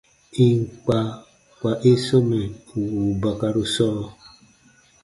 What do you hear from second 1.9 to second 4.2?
sɔmɛ wùu bakaru sɔɔ.